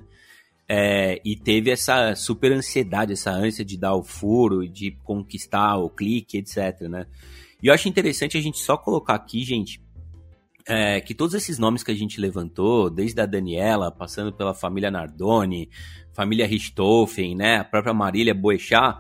[0.72, 5.90] É, e teve essa super ansiedade, essa ânsia de dar o furo, de conquistar o
[5.90, 7.08] clique, etc, né?
[7.62, 9.82] E eu acho interessante a gente só colocar aqui, gente,
[10.68, 14.92] é, que todos esses nomes que a gente levantou, desde a Daniela, passando pela família
[14.92, 15.70] Nardoni,
[16.14, 19.00] família Richthofen, né, a própria Marília Boechat,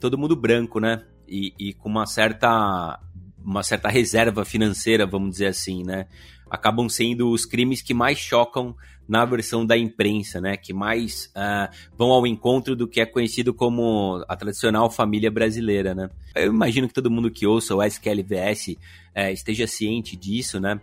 [0.00, 1.04] todo mundo branco, né?
[1.30, 2.98] e, e com uma certa
[3.42, 6.06] uma certa reserva financeira, vamos dizer assim, né?
[6.50, 8.74] Acabam sendo os crimes que mais chocam
[9.08, 10.56] na versão da imprensa, né?
[10.56, 15.94] Que mais uh, vão ao encontro do que é conhecido como a tradicional família brasileira,
[15.94, 16.10] né?
[16.34, 18.76] Eu imagino que todo mundo que ouça o SQLVS uh,
[19.14, 20.80] eh, esteja ciente disso, né?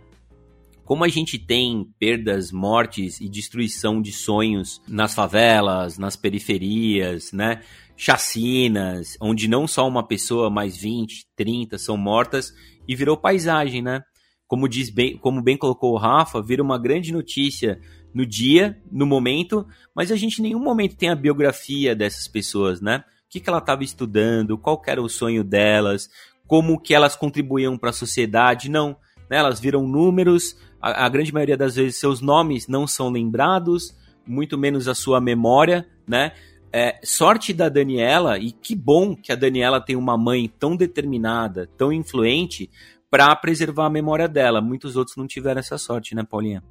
[0.84, 7.60] Como a gente tem perdas, mortes e destruição de sonhos nas favelas, nas periferias, né?
[7.98, 12.54] chacinas, onde não só uma pessoa, mas 20, 30 são mortas
[12.86, 14.02] e virou paisagem, né?
[14.48, 17.78] Como diz bem, como bem colocou o Rafa, vira uma grande notícia
[18.14, 22.80] no dia, no momento, mas a gente em nenhum momento tem a biografia dessas pessoas,
[22.80, 23.04] né?
[23.26, 26.08] O que, que ela estava estudando, qual era o sonho delas,
[26.46, 28.96] como que elas contribuíam para a sociedade, não.
[29.30, 29.36] Né?
[29.36, 33.94] Elas viram números, a, a grande maioria das vezes seus nomes não são lembrados,
[34.26, 36.32] muito menos a sua memória, né?
[36.70, 41.66] É, sorte da Daniela, e que bom que a Daniela tem uma mãe tão determinada,
[41.78, 42.70] tão influente,
[43.10, 44.60] para preservar a memória dela.
[44.60, 46.62] Muitos outros não tiveram essa sorte, né, Paulinha?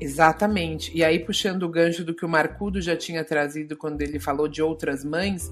[0.00, 0.96] Exatamente.
[0.96, 4.46] E aí, puxando o gancho do que o Marcudo já tinha trazido quando ele falou
[4.46, 5.50] de outras mães,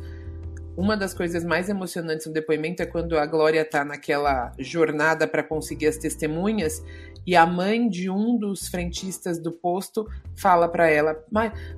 [0.76, 5.42] uma das coisas mais emocionantes no depoimento é quando a Glória está naquela jornada para
[5.42, 6.82] conseguir as testemunhas
[7.26, 11.16] e a mãe de um dos frentistas do posto fala para ela,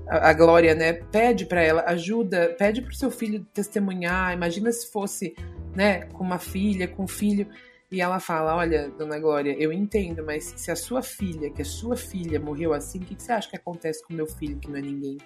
[0.09, 4.33] a Glória, né, pede para ela ajuda, pede para o seu filho testemunhar.
[4.33, 5.37] Imagina se fosse,
[5.75, 7.47] né, com uma filha, com um filho.
[7.91, 11.65] E ela fala: Olha, dona Glória, eu entendo, mas se a sua filha, que a
[11.65, 14.77] sua filha morreu assim, o que, você acha que acontece com meu filho, que não
[14.77, 15.19] é ninguém,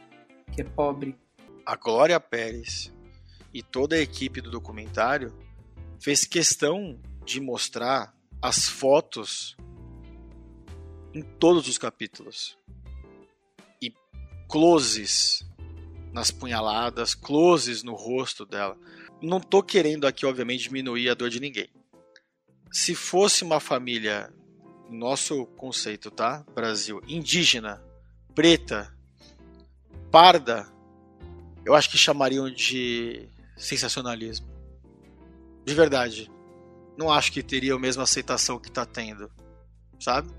[0.52, 1.16] que é pobre?
[1.64, 2.92] A Glória Pérez
[3.52, 5.34] e toda a equipe do documentário
[6.00, 9.56] fez questão de mostrar as fotos
[11.14, 12.58] em todos os capítulos.
[13.82, 13.92] E
[14.48, 15.46] closes
[16.12, 18.76] nas punhaladas, closes no rosto dela.
[19.22, 21.68] Não tô querendo aqui, obviamente, diminuir a dor de ninguém.
[22.70, 24.32] Se fosse uma família,
[24.88, 26.44] nosso conceito, tá?
[26.54, 27.82] Brasil, indígena,
[28.34, 28.94] preta,
[30.10, 30.70] parda,
[31.64, 34.48] eu acho que chamariam de sensacionalismo.
[35.64, 36.30] De verdade.
[36.96, 39.30] Não acho que teria a mesma aceitação que tá tendo,
[39.98, 40.30] sabe?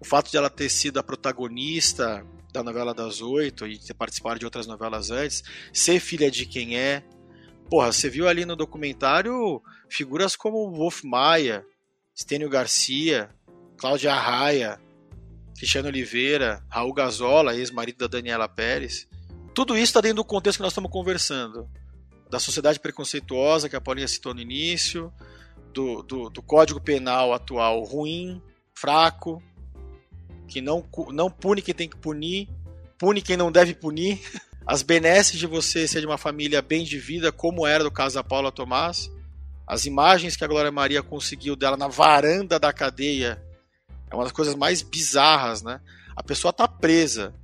[0.00, 4.38] o fato de ela ter sido a protagonista da novela das oito e ter participado
[4.38, 7.04] de outras novelas antes, ser filha de quem é.
[7.70, 11.64] Porra, você viu ali no documentário figuras como Wolf Maia,
[12.12, 13.30] Stênio Garcia,
[13.76, 14.80] Cláudia Arraia,
[15.56, 19.06] Cristiano Oliveira, Raul Gazola, ex-marido da Daniela Pérez.
[19.54, 21.70] Tudo isso está dentro do contexto que nós estamos conversando.
[22.28, 25.12] Da sociedade preconceituosa que a Paulinha citou no início,
[25.72, 28.42] do, do, do código penal atual ruim,
[28.74, 29.40] fraco,
[30.48, 32.48] que não, não pune quem tem que punir,
[32.98, 34.20] pune quem não deve punir.
[34.70, 38.14] As benesses de você ser de uma família bem de vida, como era do caso
[38.14, 39.10] da Paula Tomás.
[39.66, 43.42] As imagens que a Glória Maria conseguiu dela na varanda da cadeia
[44.08, 45.80] é uma das coisas mais bizarras, né?
[46.14, 47.34] A pessoa tá presa,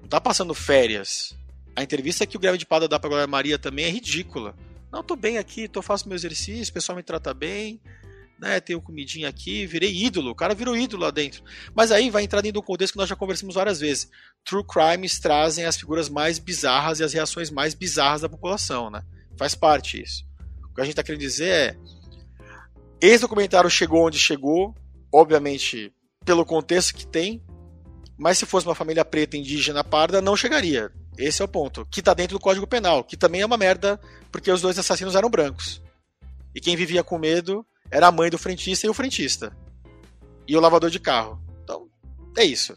[0.00, 1.36] não tá passando férias.
[1.74, 4.54] A entrevista que o Guilherme de Pada dá pra Glória Maria também é ridícula.
[4.92, 7.80] Não, tô bem aqui, tô fazendo meu exercício, o pessoal me trata bem,
[8.40, 8.58] né?
[8.58, 10.30] Tenho comidinha aqui, virei ídolo.
[10.30, 11.44] O cara virou ídolo lá dentro.
[11.74, 14.08] Mas aí vai entrar dentro do contexto que nós já conversamos várias vezes.
[14.44, 19.02] True crimes trazem as figuras mais bizarras e as reações mais bizarras da população, né?
[19.38, 20.24] Faz parte isso.
[20.70, 21.76] O que a gente está querendo dizer é.
[23.00, 24.74] Esse documentário chegou onde chegou,
[25.12, 25.92] obviamente
[26.24, 27.42] pelo contexto que tem,
[28.18, 30.92] mas se fosse uma família preta, indígena, parda, não chegaria.
[31.16, 31.86] Esse é o ponto.
[31.90, 33.98] Que está dentro do Código Penal, que também é uma merda,
[34.30, 35.82] porque os dois assassinos eram brancos.
[36.54, 39.56] E quem vivia com medo era a mãe do frentista e o frentista.
[40.46, 41.42] E o lavador de carro.
[41.62, 41.88] Então,
[42.36, 42.76] é isso.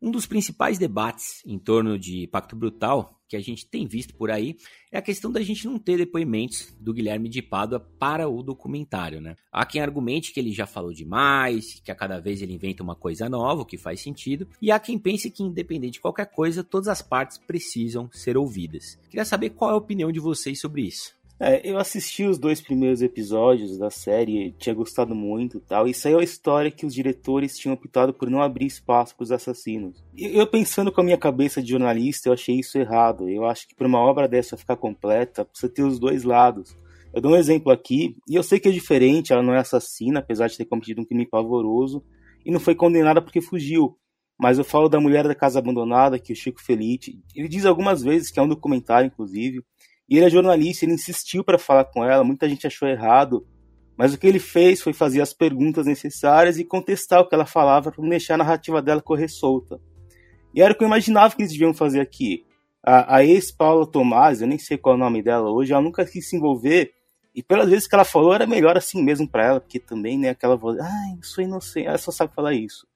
[0.00, 4.30] Um dos principais debates em torno de Pacto Brutal que a gente tem visto por
[4.30, 4.56] aí
[4.92, 9.20] é a questão da gente não ter depoimentos do Guilherme de Pádua para o documentário,
[9.20, 9.34] né?
[9.50, 12.94] Há quem argumente que ele já falou demais, que a cada vez ele inventa uma
[12.94, 16.62] coisa nova, o que faz sentido, e há quem pense que independente de qualquer coisa,
[16.62, 18.98] todas as partes precisam ser ouvidas.
[19.10, 21.14] Queria saber qual é a opinião de vocês sobre isso.
[21.40, 25.88] É, eu assisti os dois primeiros episódios da série, tinha gostado muito tal.
[25.88, 29.24] Isso aí é a história que os diretores tinham optado por não abrir espaço para
[29.24, 30.04] os assassinos.
[30.16, 33.28] Eu pensando com a minha cabeça de jornalista, eu achei isso errado.
[33.28, 36.76] Eu acho que para uma obra dessa ficar completa, precisa ter os dois lados.
[37.12, 40.20] Eu dou um exemplo aqui, e eu sei que é diferente, ela não é assassina,
[40.20, 42.04] apesar de ter cometido um crime pavoroso,
[42.44, 43.96] e não foi condenada porque fugiu.
[44.38, 48.02] Mas eu falo da mulher da casa abandonada, que o Chico Felite, ele diz algumas
[48.02, 49.62] vezes, que é um documentário, inclusive,
[50.08, 53.46] e ele é jornalista, ele insistiu para falar com ela, muita gente achou errado,
[53.96, 57.46] mas o que ele fez foi fazer as perguntas necessárias e contestar o que ela
[57.46, 59.80] falava para deixar a narrativa dela correr solta.
[60.54, 62.44] E era o que eu imaginava que eles deviam fazer aqui.
[62.82, 66.04] A, a ex-Paula Tomás, eu nem sei qual é o nome dela hoje, ela nunca
[66.04, 66.92] quis se envolver.
[67.34, 70.30] E pelas vezes que ela falou, era melhor assim mesmo para ela, porque também, né,
[70.30, 72.86] aquela voz, ai, eu sou inocente, ela só sabe falar isso.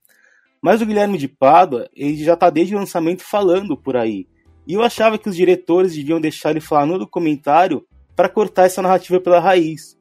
[0.61, 4.29] Mas o Guilherme de Pádua, ele já tá desde o lançamento falando por aí.
[4.69, 8.83] E eu achava que os diretores deviam deixar ele falar no documentário para cortar essa
[8.83, 9.97] narrativa pela raiz.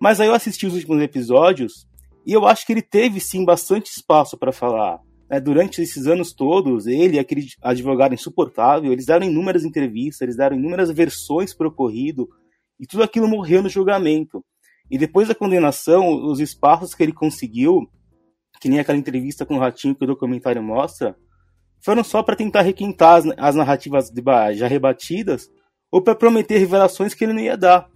[0.00, 1.86] Mas aí eu assisti os últimos episódios
[2.26, 5.00] e eu acho que ele teve sim bastante espaço para falar.
[5.28, 5.38] Né?
[5.38, 10.90] Durante esses anos todos, ele aquele advogado insuportável, eles deram inúmeras entrevistas, eles deram inúmeras
[10.90, 12.26] versões para o ocorrido
[12.80, 14.42] e tudo aquilo morreu no julgamento.
[14.90, 17.86] E depois da condenação, os espaços que ele conseguiu,
[18.62, 21.14] que nem aquela entrevista com o Ratinho que o documentário mostra,
[21.86, 24.12] foram só para tentar requintar as, as narrativas
[24.54, 25.48] já rebatidas
[25.88, 27.88] ou para prometer revelações que ele não ia dar.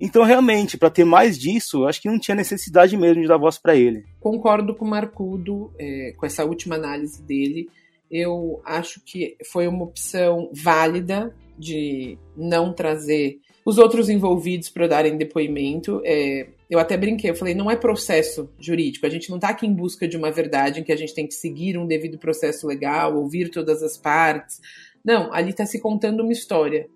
[0.00, 3.58] Então, realmente, para ter mais disso, acho que não tinha necessidade mesmo de dar voz
[3.58, 4.04] para ele.
[4.20, 7.68] Concordo com o Marcudo, é, com essa última análise dele.
[8.08, 15.16] Eu acho que foi uma opção válida de não trazer os outros envolvidos para darem
[15.16, 16.00] depoimento.
[16.04, 19.66] É, eu até brinquei, eu falei, não é processo jurídico, a gente não está aqui
[19.66, 22.66] em busca de uma verdade em que a gente tem que seguir um devido processo
[22.66, 24.58] legal, ouvir todas as partes.
[25.04, 26.88] Não, ali está se contando uma história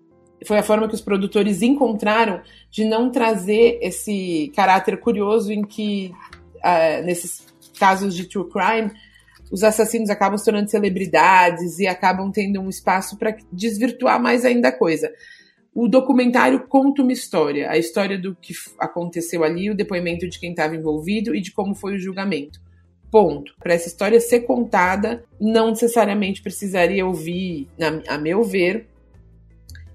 [0.45, 6.11] foi a forma que os produtores encontraram de não trazer esse caráter curioso em que,
[6.57, 7.43] uh, nesses
[7.79, 8.91] casos de true crime,
[9.51, 14.67] os assassinos acabam se tornando celebridades e acabam tendo um espaço para desvirtuar mais ainda
[14.67, 15.11] a coisa.
[15.79, 20.49] O documentário conta uma história, a história do que aconteceu ali, o depoimento de quem
[20.49, 22.59] estava envolvido e de como foi o julgamento.
[23.11, 23.53] Ponto.
[23.59, 28.87] Para essa história ser contada, não necessariamente precisaria ouvir, na, a meu ver,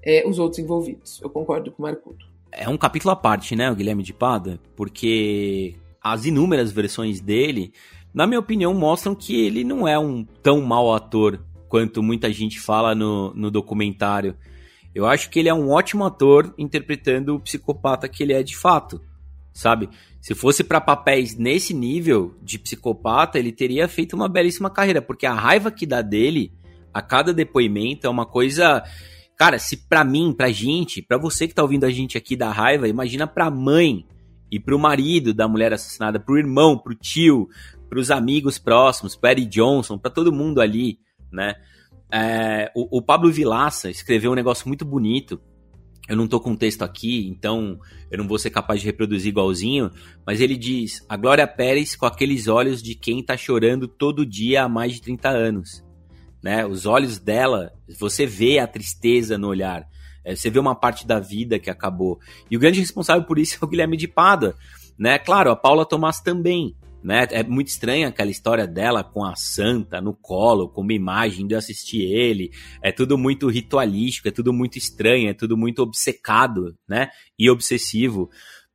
[0.05, 1.21] é, os outros envolvidos.
[1.21, 2.25] Eu concordo com o Marcudo.
[2.53, 7.73] É um capítulo à parte, né, o Guilherme de Pada, porque as inúmeras versões dele,
[8.15, 12.61] na minha opinião, mostram que ele não é um tão mau ator quanto muita gente
[12.61, 14.37] fala no, no documentário.
[14.95, 18.57] Eu acho que ele é um ótimo ator interpretando o psicopata que ele é de
[18.57, 19.01] fato,
[19.53, 19.89] sabe?
[20.21, 25.27] Se fosse para papéis nesse nível de psicopata, ele teria feito uma belíssima carreira, porque
[25.27, 26.53] a raiva que dá dele
[26.93, 28.85] a cada depoimento é uma coisa
[29.43, 32.53] Cara, se pra mim, pra gente, pra você que tá ouvindo a gente aqui da
[32.53, 34.07] raiva, imagina pra mãe
[34.49, 37.49] e pro marido da mulher assassinada, pro irmão, pro tio,
[37.89, 40.99] pros amigos próximos, pro Eddie Johnson, pra todo mundo ali,
[41.33, 41.57] né?
[42.13, 45.41] É, o, o, Pablo Vilaça escreveu um negócio muito bonito.
[46.09, 47.79] Eu não tô com o texto aqui, então
[48.11, 49.91] eu não vou ser capaz de reproduzir igualzinho,
[50.27, 54.65] mas ele diz: A Glória Pérez com aqueles olhos de quem tá chorando todo dia
[54.65, 55.83] há mais de 30 anos
[56.43, 56.67] né?
[56.67, 59.87] Os olhos dela, você vê a tristeza no olhar.
[60.25, 62.19] É, você vê uma parte da vida que acabou.
[62.51, 64.57] E o grande responsável por isso é o Guilherme de Pada,
[64.99, 65.19] né?
[65.19, 67.27] Claro, a Paula Tomás também, né?
[67.31, 71.55] É muito estranha aquela história dela com a santa no colo, com uma imagem de
[71.55, 72.51] eu assistir ele.
[72.83, 77.11] É tudo muito ritualístico, é tudo muito estranho, é tudo muito obcecado, né?
[77.39, 78.31] E obsessivo.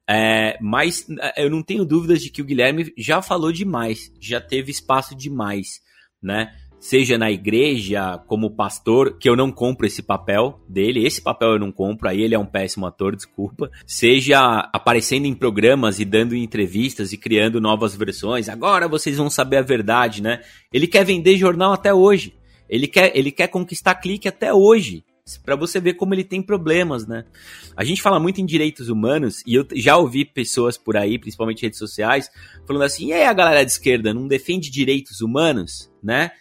[0.09, 4.39] É, mas é, eu não tenho dúvidas de que o Guilherme já falou demais, já
[4.39, 5.81] teve espaço demais,
[6.21, 6.55] né?
[6.87, 11.59] Seja na igreja como pastor, que eu não compro esse papel dele, esse papel eu
[11.59, 13.69] não compro, aí ele é um péssimo ator, desculpa.
[13.85, 14.39] Seja
[14.71, 19.61] aparecendo em programas e dando entrevistas e criando novas versões, agora vocês vão saber a
[19.61, 20.39] verdade, né?
[20.71, 22.37] Ele quer vender jornal até hoje.
[22.69, 25.03] Ele quer, ele quer conquistar clique até hoje
[25.43, 27.25] para você ver como ele tem problemas, né?
[27.75, 31.63] A gente fala muito em direitos humanos e eu já ouvi pessoas por aí, principalmente
[31.63, 32.29] redes sociais,
[32.65, 36.31] falando assim: "E aí a galera de esquerda não defende direitos humanos, né?"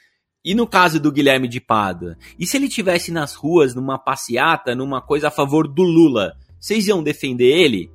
[0.47, 2.17] E no caso do Guilherme de Pada?
[2.39, 6.37] E se ele tivesse nas ruas numa passeata, numa coisa a favor do Lula?
[6.61, 7.91] Vocês iam defender ele?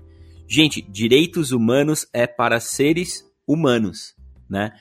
[0.50, 4.14] Gente, direitos humanos é para seres humanos,
[4.50, 4.74] né?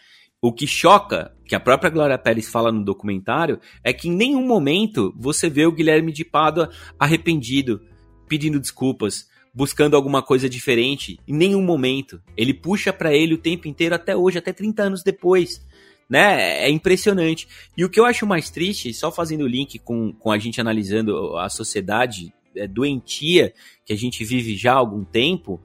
[0.43, 4.45] O que choca, que a própria Glória Pérez fala no documentário, é que em nenhum
[4.45, 7.81] momento você vê o Guilherme de Pádua arrependido,
[8.29, 11.21] pedindo desculpas, buscando alguma coisa diferente.
[11.27, 12.21] Em nenhum momento.
[12.37, 15.65] Ele puxa para ele o tempo inteiro até hoje, até 30 anos depois
[16.11, 16.65] né?
[16.65, 17.47] É impressionante.
[17.77, 20.61] E o que eu acho mais triste, só fazendo o link com, com a gente
[20.61, 23.55] analisando a sociedade é, doentia
[23.87, 25.61] que a gente vive já há algum tempo,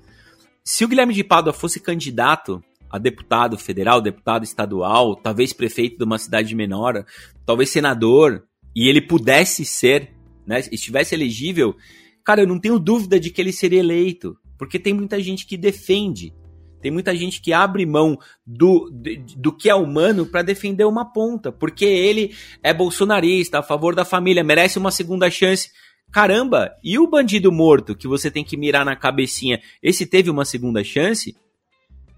[0.63, 6.03] se o Guilherme de Pádua fosse candidato a deputado federal, deputado estadual, talvez prefeito de
[6.03, 7.03] uma cidade menor,
[7.43, 8.43] talvez senador,
[8.75, 10.11] e ele pudesse ser,
[10.45, 11.75] né, estivesse elegível,
[12.23, 15.57] cara, eu não tenho dúvida de que ele seria eleito, porque tem muita gente que
[15.57, 16.33] defende
[16.81, 18.91] tem muita gente que abre mão do,
[19.35, 24.05] do, que é humano para defender uma ponta, porque ele é bolsonarista, a favor da
[24.05, 25.71] família, merece uma segunda chance.
[26.11, 30.45] Caramba, e o bandido morto que você tem que mirar na cabecinha, esse teve uma
[30.45, 31.35] segunda chance?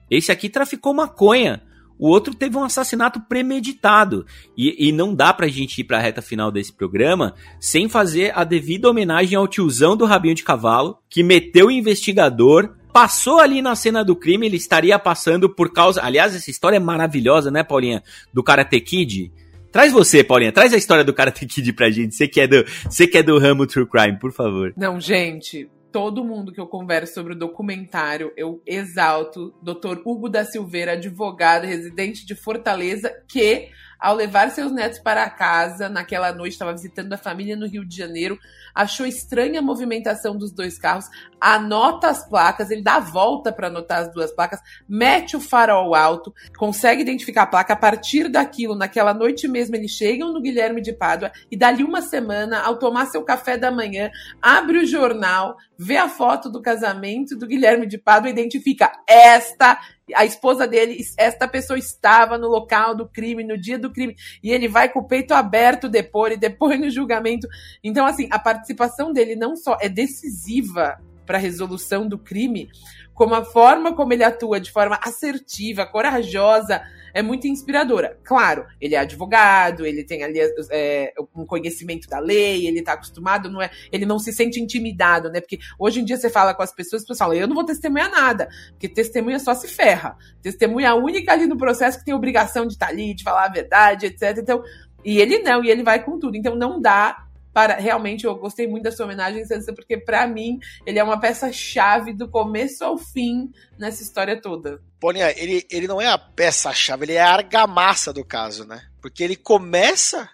[0.10, 1.62] Esse aqui traficou maconha.
[2.00, 4.26] o outro teve um assassinato premeditado.
[4.56, 8.44] E, e não dá pra gente ir pra reta final desse programa sem fazer a
[8.44, 13.76] devida homenagem ao tiozão do Rabinho de Cavalo, que meteu o investigador, passou ali na
[13.76, 16.02] cena do crime, ele estaria passando por causa.
[16.02, 18.02] Aliás, essa história é maravilhosa, né, Paulinha?
[18.34, 19.32] Do Karate Kid.
[19.72, 22.16] Traz você, Paulinha, traz a história do Karate Kid pra gente.
[22.16, 24.74] Você que é do, você que é do ramo True Crime, por favor.
[24.76, 30.02] Não, gente, todo mundo que eu converso sobre o documentário, eu exalto Dr.
[30.04, 33.70] Hugo da Silveira, advogado residente de Fortaleza, que
[34.00, 37.96] ao levar seus netos para casa, naquela noite estava visitando a família no Rio de
[37.96, 38.38] Janeiro,
[38.74, 41.06] achou estranha a movimentação dos dois carros,
[41.42, 45.96] anota as placas, ele dá a volta para anotar as duas placas, mete o farol
[45.96, 47.74] alto, consegue identificar a placa.
[47.74, 52.02] A partir daquilo, naquela noite mesmo, eles chegam no Guilherme de Pádua e dali uma
[52.02, 54.10] semana, ao tomar seu café da manhã,
[54.42, 59.80] abre o jornal, vê a foto do casamento do Guilherme de Pádua e identifica esta
[60.16, 64.52] a esposa dele, esta pessoa estava no local do crime, no dia do crime, e
[64.52, 67.48] ele vai com o peito aberto depor e depois no julgamento.
[67.84, 72.70] Então, assim, a participação dele não só é decisiva para a resolução do crime,
[73.18, 78.16] como a forma como ele atua de forma assertiva, corajosa, é muito inspiradora.
[78.24, 80.40] Claro, ele é advogado, ele tem ali
[80.70, 85.32] é, um conhecimento da lei, ele está acostumado, não é, ele não se sente intimidado,
[85.32, 85.42] né?
[85.42, 87.66] Porque hoje em dia você fala com as pessoas, as pessoas falam, eu não vou
[87.66, 90.16] testemunhar nada, porque testemunha só se ferra.
[90.44, 93.50] Testemunha única ali no processo que tem obrigação de estar tá ali, de falar a
[93.50, 94.38] verdade, etc.
[94.38, 94.62] Então,
[95.04, 96.38] e ele não, e ele vai com tudo.
[96.38, 97.27] Então não dá
[97.58, 101.20] para realmente eu gostei muito da sua homenagem, Sansa, porque para mim ele é uma
[101.20, 104.80] peça chave do começo ao fim nessa história toda.
[105.00, 108.88] Paulinha, ele, ele não é a peça-chave, ele é a argamassa do caso, né?
[109.02, 110.30] Porque ele começa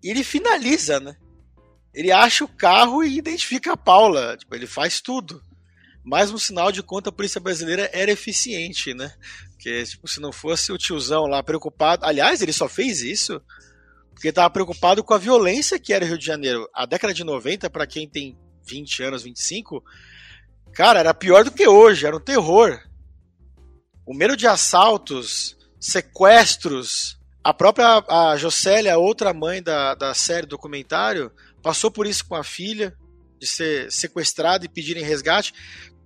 [0.00, 1.16] e ele finaliza, né?
[1.92, 4.36] Ele acha o carro e identifica a Paula.
[4.36, 5.42] Tipo, ele faz tudo.
[6.04, 9.12] Mais um sinal de conta a polícia brasileira era eficiente, né?
[9.48, 12.06] Porque, tipo, se não fosse o tiozão lá preocupado.
[12.06, 13.42] Aliás, ele só fez isso
[14.20, 16.68] porque estava preocupado com a violência que era o Rio de Janeiro.
[16.74, 19.82] A década de 90, para quem tem 20 anos, 25,
[20.74, 22.78] cara, era pior do que hoje, era um terror.
[24.06, 27.18] O medo de assaltos, sequestros.
[27.42, 32.44] A própria a Jocélia, outra mãe da, da série documentário, passou por isso com a
[32.44, 32.94] filha,
[33.38, 35.54] de ser sequestrada e pedirem resgate.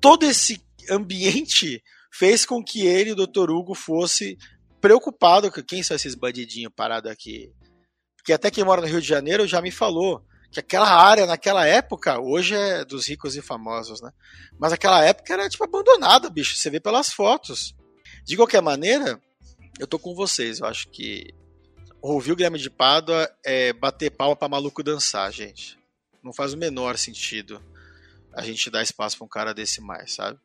[0.00, 3.50] Todo esse ambiente fez com que ele, o Dr.
[3.50, 4.38] Hugo, fosse
[4.80, 7.52] preocupado com quem são esses bandidinhos parados aqui
[8.24, 11.66] que até quem mora no Rio de Janeiro já me falou que aquela área naquela
[11.66, 14.12] época, hoje é dos ricos e famosos, né?
[14.58, 17.74] Mas aquela época era tipo abandonada, bicho, você vê pelas fotos.
[18.24, 19.20] De qualquer maneira,
[19.78, 21.34] eu tô com vocês, eu acho que
[22.00, 25.76] ouvir o Guilherme de Pádua é bater palma para maluco dançar, gente.
[26.22, 27.60] Não faz o menor sentido
[28.32, 30.38] a gente dar espaço para um cara desse mais, sabe?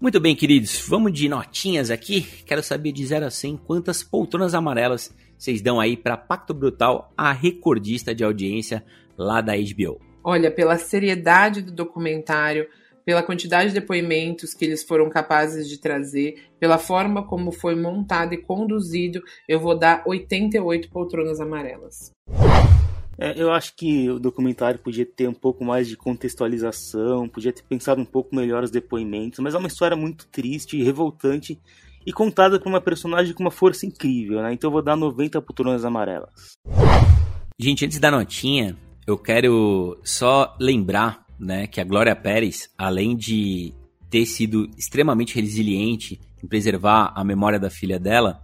[0.00, 2.22] Muito bem, queridos, vamos de notinhas aqui.
[2.46, 7.12] Quero saber de 0 a 100 quantas poltronas amarelas vocês dão aí para Pacto Brutal,
[7.16, 8.84] a recordista de audiência
[9.16, 10.00] lá da HBO.
[10.22, 12.68] Olha, pela seriedade do documentário,
[13.04, 18.34] pela quantidade de depoimentos que eles foram capazes de trazer, pela forma como foi montado
[18.34, 22.12] e conduzido, eu vou dar 88 poltronas amarelas.
[23.20, 27.64] É, eu acho que o documentário podia ter um pouco mais de contextualização, podia ter
[27.64, 31.58] pensado um pouco melhor os depoimentos, mas é uma história muito triste revoltante
[32.06, 34.52] e contada por uma personagem com uma força incrível, né?
[34.52, 36.52] Então eu vou dar 90 poltronas amarelas.
[37.58, 43.74] Gente, antes da notinha, eu quero só lembrar, né, que a Glória Pérez, além de
[44.08, 48.40] ter sido extremamente resiliente em preservar a memória da filha dela,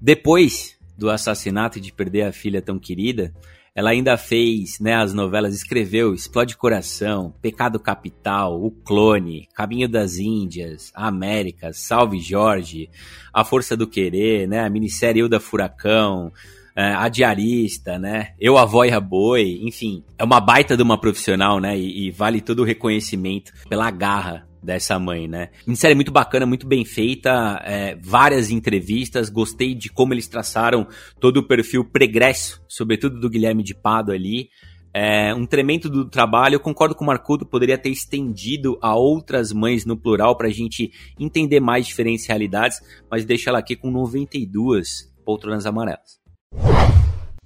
[0.00, 3.34] depois do assassinato e de perder a filha tão querida,
[3.76, 10.16] ela ainda fez, né, as novelas, escreveu Explode Coração, Pecado Capital, O Clone, Caminho das
[10.16, 12.88] Índias, América, Salve Jorge,
[13.34, 16.32] A Força do Querer, né, a minissérie Ilda Furacão,
[16.74, 18.34] é, a diarista, né?
[18.38, 21.76] Eu, a e a boi, enfim, é uma baita de uma profissional, né?
[21.78, 25.50] E, e vale todo o reconhecimento pela garra dessa mãe, né?
[25.66, 30.86] Minissérie muito bacana, muito bem feita, é, várias entrevistas, gostei de como eles traçaram
[31.20, 34.50] todo o perfil pregresso, sobretudo do Guilherme de Pado ali.
[34.92, 39.52] É, um tremendo do trabalho, eu concordo com o Marcudo, poderia ter estendido a outras
[39.52, 40.90] mães no plural para a gente
[41.20, 46.18] entender mais diferentes realidades, mas deixa ela aqui com 92 poltronas amarelas.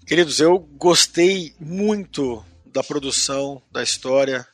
[0.06, 2.42] Queridos, eu gostei muito
[2.72, 4.46] da produção, da história.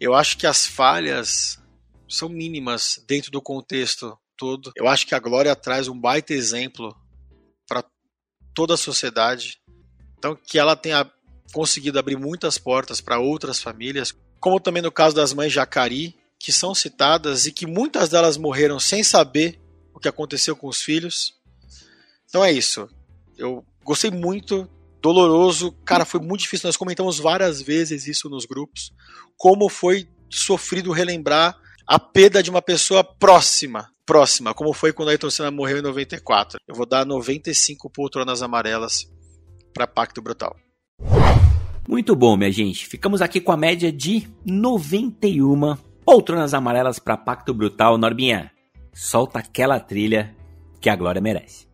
[0.00, 1.60] Eu acho que as falhas
[2.08, 4.72] são mínimas dentro do contexto todo.
[4.76, 6.94] Eu acho que a Glória traz um baita exemplo
[7.66, 7.84] para
[8.54, 9.60] toda a sociedade.
[10.18, 11.10] Então, que ela tenha
[11.52, 16.52] conseguido abrir muitas portas para outras famílias, como também no caso das mães Jacari, que
[16.52, 19.60] são citadas e que muitas delas morreram sem saber
[19.94, 21.34] o que aconteceu com os filhos.
[22.28, 22.88] Então é isso.
[23.38, 24.68] Eu gostei muito,
[25.00, 25.72] doloroso.
[25.84, 26.66] Cara, foi muito difícil.
[26.68, 28.92] Nós comentamos várias vezes isso nos grupos.
[29.36, 33.88] Como foi sofrido relembrar a perda de uma pessoa próxima.
[34.04, 36.60] Próxima, como foi quando Ayrton Senna morreu em 94.
[36.66, 39.04] Eu vou dar 95 poltronas amarelas
[39.74, 40.56] para Pacto Brutal.
[41.88, 42.86] Muito bom, minha gente.
[42.86, 47.98] Ficamos aqui com a média de 91 poltronas amarelas para Pacto Brutal.
[47.98, 48.52] Norbinha,
[48.92, 50.34] solta aquela trilha
[50.80, 51.66] que a glória merece.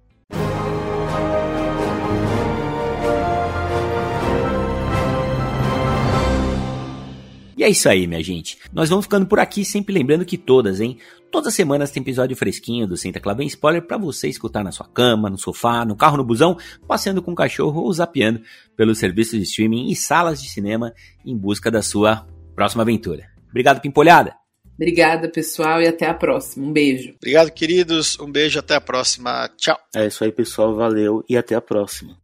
[7.63, 8.59] E é isso aí, minha gente.
[8.73, 10.99] Nós vamos ficando por aqui, sempre lembrando que todas, hein?
[11.31, 14.89] Todas as semanas tem episódio fresquinho do Senta Clavem Spoiler para você escutar na sua
[14.89, 16.57] cama, no sofá, no carro, no busão,
[16.89, 18.43] passeando com o cachorro ou zapeando
[18.77, 20.93] pelos serviços de streaming e salas de cinema
[21.25, 23.29] em busca da sua próxima aventura.
[23.49, 24.35] Obrigado, Pimpolhada!
[24.75, 26.67] Obrigada, pessoal, e até a próxima.
[26.67, 27.15] Um beijo.
[27.15, 28.19] Obrigado, queridos.
[28.19, 29.49] Um beijo, até a próxima.
[29.57, 29.79] Tchau.
[29.95, 30.75] É isso aí, pessoal.
[30.75, 32.17] Valeu e até a próxima.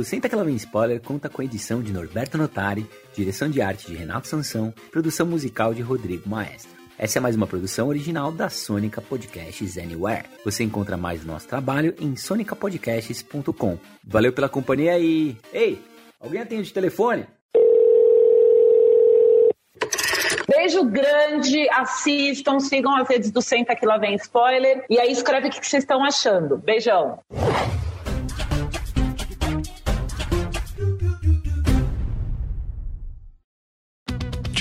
[0.00, 3.60] O Senta Que Lá Vem Spoiler conta com a edição de Norberto Notari, direção de
[3.60, 6.72] arte de Renato Sansão, produção musical de Rodrigo Maestro.
[6.96, 10.24] Essa é mais uma produção original da Sônica Podcasts Anywhere.
[10.42, 13.78] Você encontra mais nosso trabalho em sonicapodcasts.com.
[14.02, 15.36] Valeu pela companhia e...
[15.52, 15.78] Ei,
[16.18, 17.26] alguém atende de telefone?
[20.48, 25.48] Beijo grande, assistam, sigam as redes do Senta Que Lá Vem Spoiler e aí escreve
[25.48, 26.56] o que vocês estão achando.
[26.56, 27.18] Beijão.